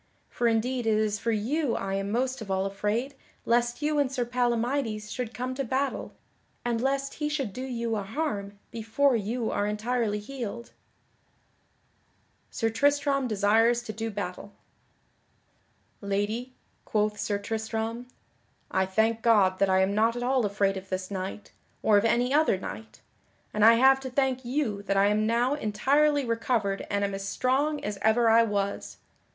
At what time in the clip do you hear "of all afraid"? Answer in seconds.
2.41-3.13